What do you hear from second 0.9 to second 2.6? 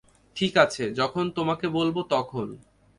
যখন তোমাকে বলবো, তখন।